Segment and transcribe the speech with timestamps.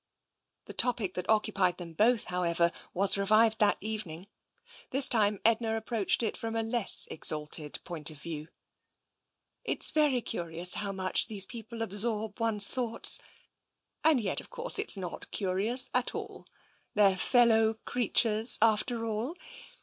[0.65, 4.25] The topic that occupied them both, however, was revived that evening.
[4.89, 8.47] This time Edna approached it from a less exalted point of view."
[9.63, 13.19] It's very curious how much these people absorb one's thoughts.
[14.03, 16.47] And yet, of course, it's not curious at all.
[16.95, 19.37] They're fellow creatures, after all.